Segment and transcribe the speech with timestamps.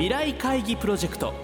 [0.00, 1.34] 未来会議プロジェクト。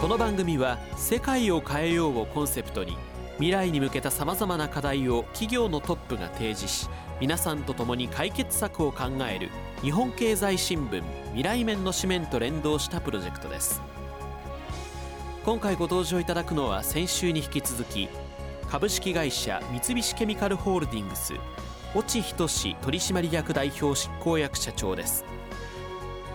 [0.00, 2.96] この番組は「世界を変えよう」をコンセプトに
[3.34, 6.88] 未来に向けたさまざまな課題を企業のトップが提示し
[7.20, 9.50] 皆さんと共に解決策を考える
[9.82, 11.02] 日本経済新聞
[11.32, 13.82] 未来面の紙面と連動したプロジェクトです。
[15.44, 18.08] 今回ご登場いただくのは先週に引き続き
[18.70, 21.34] 株式会社三菱ケミカルホールディングス
[21.96, 25.24] 越智仁取締役代表執行役社長です。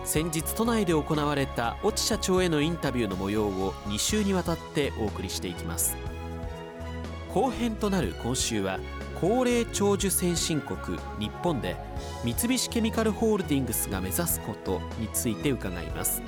[0.04, 5.96] 先日都内で行われた越智社長へのインタビューの模様を2週にわたってお送りしていきます。
[7.32, 8.80] 後編となる今週は
[9.18, 11.74] 高齢長寿先進国日本で
[12.22, 16.20] 三菱ケミカルホールディングスが目指すことについて伺います。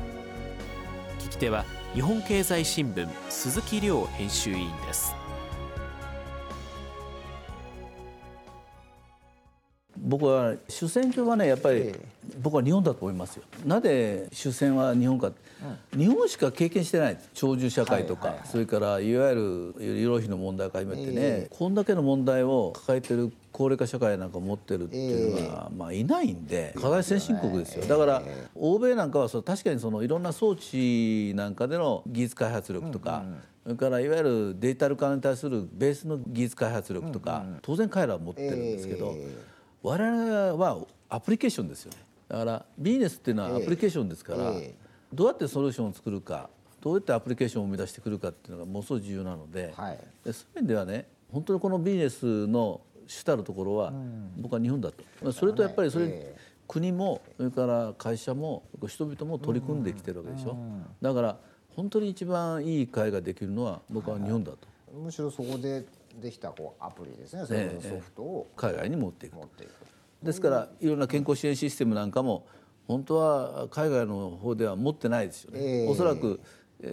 [1.19, 5.18] 聞き手は日本経済新聞鈴木亮編集委員です。
[10.09, 11.95] 僕は主戦場はねやっぱり
[12.43, 13.43] 僕は日本だと思いますよ。
[13.67, 15.31] なぜ主戦は日本か、
[15.93, 27.85] うん、日本しか経験してない長寿社会とか、はいはいはい、それからいわゆる医療費の問題から始めてね、えー、こんだけの問題を抱えてる高齢化社会なんか持ってるっていうのは、えー、まあいないんで課題先進国ですよ。
[27.85, 28.23] だから、
[28.55, 39.15] 欧米なんかはそ確かにそのいろんな装置なんかでの技術開発力とか、うんうんそれからいわゆるデジタル化に対するベースの技術開発力とか、当然彼らは持ってるんですけど、
[39.83, 41.99] 我々はアプリケーションですよね。
[42.29, 44.53] だからビジネスっていうのはアプリケーションですから、
[45.13, 53.93] どうやってソリューションを作るかどうやってアプリケーションを生み出してくるかっていうのがものすごい重要なので,、はい、でそういう意味ではね本当にこのビジネスの主たるところは、
[54.37, 60.57] 僕は日本だと、それとやっぱりそれ、国もそれから会社も人々も取り組んできてるわけでしょ、
[61.01, 61.39] だから
[61.75, 64.59] 本当に一番いい会ができるのは僕は日本だと、
[64.93, 65.87] むしろそこで
[66.21, 67.47] できたこうアプリですね。
[67.47, 69.37] そのソフトを、海外に持っていく
[70.23, 72.47] ですからいろんな健康支援システムなんかも
[72.89, 76.41] 本当は海外の方では持ってないですよね、えー、おそらく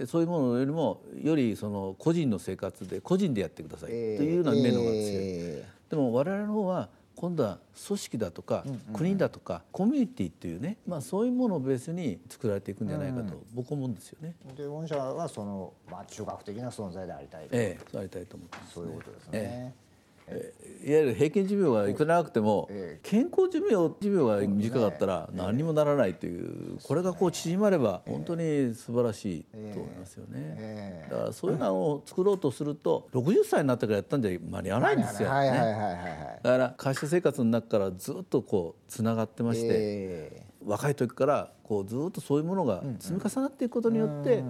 [0.06, 14.34] そういうものよりもよりその個人の生活で個人でやってくださいというような面のが強い、えー、でも我々の方は今度は組織だとか国だとかコミュニティっていうね、まあ、そういうものをベースに作られていくんじゃないかと僕は思うんですよね。
[14.56, 19.30] で御社はその、まあ、中学的な存在でありたいええそうありたいと思ってます、ね、そういうことですね。
[19.32, 19.85] ええ
[20.28, 22.68] いわゆる平均寿命がいくらなくても、
[23.02, 23.70] 健康寿命
[24.00, 31.06] 寿命が短かったら何にもならないというこれがこう縮まれば本当に素晴らしいと思いますよね。
[31.10, 36.40] だからそういうのを作ろうとすると60歳になってからやったんじゃ間に合わないんですよ、ね。
[36.42, 44.42] だから会社生活の中からずっとこうつながってまして、若い時からこうずっとそういうものが積み重なっていくことによって、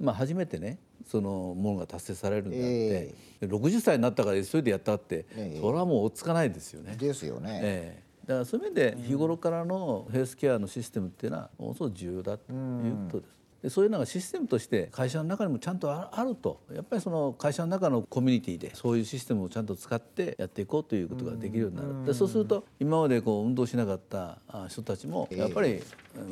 [0.00, 6.96] まあ、初めてねそのものが達成されるんであって、えー、60歳になったから急いでやったって、えー、それはもう追っつかないですよね。
[6.96, 7.60] ですよね。
[7.62, 13.36] えー、だからそういう意味で日頃からのヘルスケアのシステムっていうのはものすごく重要だということです。
[13.62, 16.60] でそういうのがシステムとして会社の中にもちゃんとあると。
[16.72, 22.06] やっぱりその会社の中のコミュニティでそういうシステムをちゃんと使ってやっていこうということができるようになる。
[22.06, 25.80] でそうすると今までこう運動しなかった人たちもやっぱり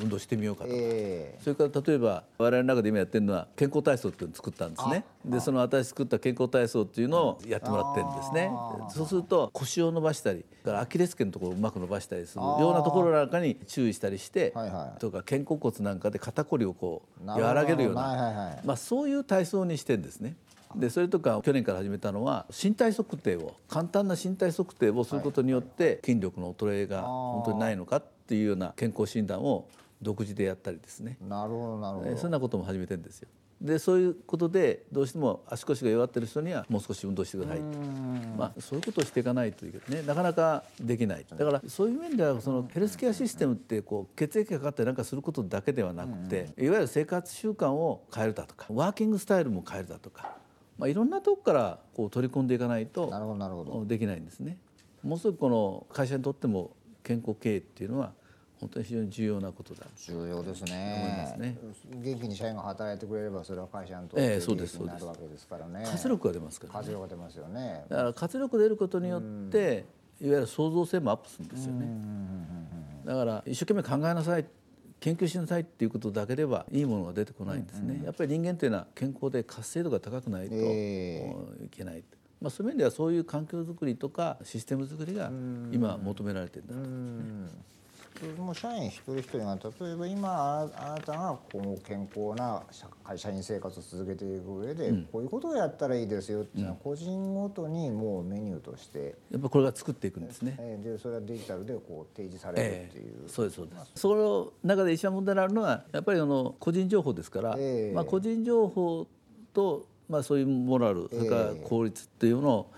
[0.00, 5.04] 運動してみようかとか、えー、それから例えば我々の中で今やってるのは健康体操っていうのを作ったんですね。
[5.24, 8.50] でその私作った健康体操っていうのをやってもらってるんですね。
[8.90, 20.36] そうすると腰を伸ばしたりからアキレス腱のところをうまく伸ばしたりするようなところなんかに注意したりして、はいはい、とか肩甲骨なんかで肩こりをこう和らげるような、はいはいはい、まあ、そういう体操にしてんですね。
[20.76, 29.68] でそれとか去年から始めたのは身体測定を簡単な身体測定をすることによって筋力の衰えが本当にないのかっていうような健康診断を
[30.02, 31.16] 独自でやったりですね。
[31.20, 32.16] なるほどなるほど。
[32.16, 33.28] そんなことも始めてるんですよ。
[33.60, 37.60] でそういうことでどうしても足腰が弱ってる人にはもう少し運動してください
[38.36, 41.24] まあ、そういうことをしていかないというねなかなかできない。
[41.28, 50.36] だからそういう面ではそのヘルスケアシステムってこう血液がかかって何かすることだけではなくていわゆる生活習慣を変えるだとかワーキングスタイルも変えるだとか、
[50.78, 53.10] まあ、いろんなとこからこう取り込んでいかないと
[53.86, 54.58] できないんですね。
[55.02, 58.12] もうすぐこの会社にとっても健康経営っていうのは
[58.64, 61.34] 本当に非常に重要なことだ重要ですね。
[61.36, 61.58] すね。
[62.02, 67.84] 元気に社員が働いてくれればそれは会社にとって利益になるわけですからね、活力が出ますから、ね、活力が出ますよね。
[67.90, 69.84] だから活力出ることによって
[70.18, 71.86] いわゆる創造性もアップするんですよね。
[73.04, 74.46] だから一生懸命考えなさい
[75.00, 82.02] 研究しなさいっていうことだけではいいものが出てこないんですね、やっぱり人間っていうのは健康で活性度が高くないといけない、
[82.40, 85.30] まあ、そういう面ではそういう環境づくりとかシステムづくりが
[85.72, 86.90] 今求められてるんだと思い
[87.42, 87.58] ますね。
[88.38, 92.62] もう社員一人一人が例えば今あなたが今後健康な
[93.02, 100.56] 会社員生活を続けていく上で、うん、こういうことをやったらいいですよっていうのは個人ごとにもうメニューとしてやっぱこれが作っていくんですね。
[100.82, 103.90] でそれはデジタルでこう提示されるっていう、えー、そうですそうです。
[103.96, 109.06] その中で一番問題があるのはやっぱりあの個人情報ですから、えー、まあ個人情報
[109.52, 112.70] とまあそういうモラルそれから効率っていうのを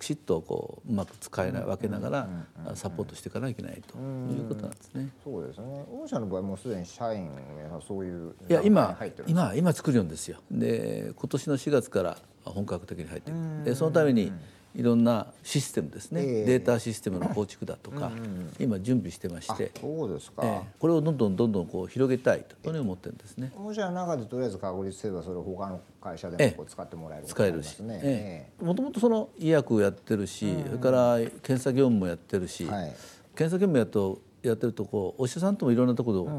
[0.00, 5.10] きちっとこううまく使えない分けながらサポートしていかなきゃいけないということなんですね。
[5.22, 5.84] そうですね。
[5.90, 7.28] 御社の場合もすでに社員
[7.70, 8.96] がそういういや今
[9.26, 10.38] 今今作るんですよ。
[10.50, 13.64] で今年の4月から本格的に入ってくる。
[13.64, 14.32] でそのために
[14.76, 19.72] いろんなシステムですね、えー、データシステムの構築だとか、うんうん、今準備してまして。
[19.80, 23.52] そうですか、えー、これをどんどんどんどんこう広げたいという思ってるんですね。
[23.56, 27.82] もしあ中でとりあえず確立すればそれを他の会社でもこう使ってもらえる、ね、使えるし。
[28.60, 32.92] もともとその医薬をやってるし、うんうん、それから検査業務もやってるし、はい、
[33.34, 36.30] 検査業務やとやってるとこうお医者さんともいろんなところと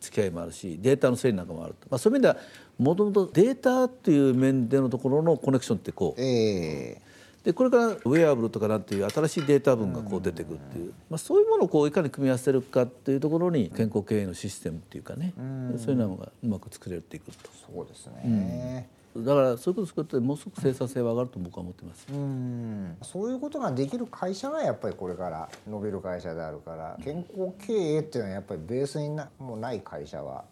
[0.00, 2.36] 付き合いもあるし、データの整理なんかもあると、まあ、そういう意味では
[2.76, 7.13] もともとデータっていう面でのところのコネクションってこう、えー
[7.44, 15.34] でこれからウェアブルとかなんていう新しいデータ分がこう出てくるっていう、まあ、そういうものをこういかに組み合わせるかっていうところに健康経営のシステムっていうかね、
[15.76, 17.50] そういうのがうまく作れていくと。
[17.70, 22.06] そうですね、うん、だからそういうこと作ってもうすぐ生産性は上がると僕は思ってます。
[22.10, 22.96] うん。
[23.02, 30.44] そういうことができる会社がやっぱりこれから伸びる会社であるから健康経営っていうのはやっぱりベースになもうない会社は、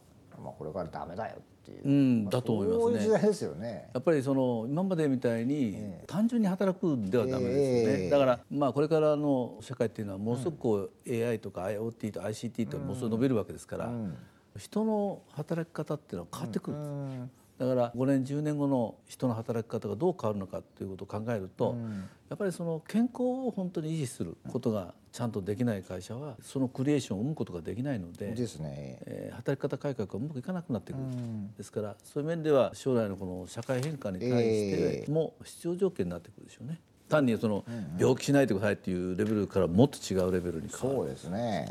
[0.44, 2.82] まあ、これからダメだよっていう、うん、だと思いますね。
[2.82, 3.88] そういう時代ですよね。
[3.94, 5.76] やっぱりその今までみたいに
[6.06, 8.04] 単純に働くんではダメですよね。
[8.04, 14.16] えー、だからまあこれからの社会っていうのはものすごくこう AI とか IoT と ICT ともうすぐ伸びるわけですから、うん、
[14.58, 17.41] 人の働き方っていうのは変わってくるんです。
[17.62, 36.80] うんだから5年10年後の人の働き方がどう変わるのかということを考えると、うん、やっぱりその健康を本当に維持することがちゃんとできない会社はそのクリエーションを生むことができないのでですね、えー、働き方改革がうまくいかなくなってくる、うん、ですからそういう面では将来のこの社会変化に対しても必要条件になってくるでしょうね。
[37.08, 37.62] 単にその
[37.98, 41.00] 病気しないでくださいっていうレベルからもっと違うレベルに変わる。
[41.00, 41.70] そうですね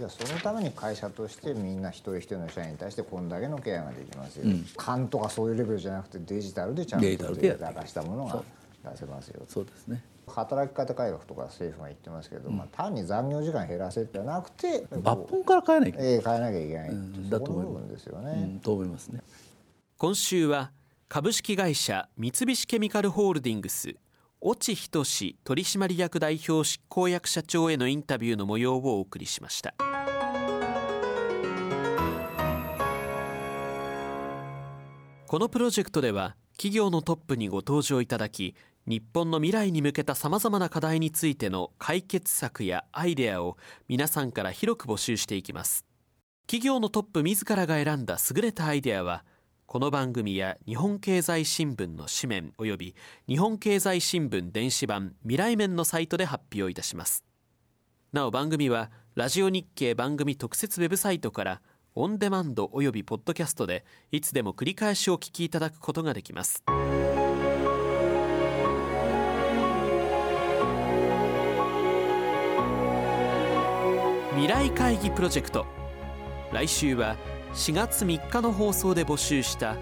[0.00, 8.42] じゃあそのために会社としてみんな一人一人の社員に対してこんだけのケアができますよ、うん、勘とかそういうレベルじゃなくてデジタルでちゃんとデータ化したものが
[8.92, 9.42] 出せますよ。
[9.46, 10.02] そうですね。
[10.26, 19.20] 働き方改革とか政府が言ってますけど、うん、まあ、単に残業時間減らせじゃなくて抜本から変えなきゃいけない、えー、変えなきゃいけない、うん、だと思うんですよね、うん、と思いますね。
[19.98, 20.70] 今週は
[21.08, 23.96] 株式会社三菱ケミカルホールディングス
[24.42, 29.74] 越智仁取締役代表執行役社長へのインタビューの模様をお送りしました。
[35.30, 43.56] このプロジェクトでは企業のトップにご登場いただき日本の未来に向けたさまざまな課題についての解決策やアイデアを
[43.86, 45.84] 皆さんから広く募集していきます。
[46.48, 49.24] 企業のトップ自らが選んだ優れたアイデアは
[49.66, 52.96] この番組や日本経済新聞の紙面及び
[53.28, 57.24] 日本経済新聞電子版未来面のサイトで発表いたします。
[58.12, 61.62] なお番組はラジオ日経番組特設ウェブサイトから
[61.96, 66.62] オンデマンドおよびポッドキャストでいつでも繰り返しお聞きいただくことができます。
[74.34, 75.66] 未来会議プロジェクト。
[76.52, 77.16] 来週は
[77.54, 79.76] 4月3日の放送で募集した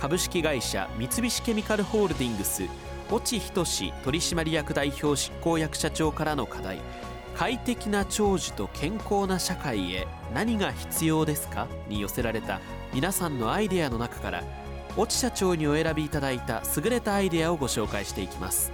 [0.00, 2.64] 株式会社三菱ケミカルホールディングス
[3.12, 6.78] 越智仁取締役代表執行役社長からの課題。
[7.40, 11.68] 快適な長寿と健康な社会へ何が必要ですか？
[11.88, 12.60] に寄せられた
[12.92, 14.44] 皆さんのアイデアの中から
[14.98, 18.72] 越智社長にお選びいただいた優れたアイデアをご紹介していきます。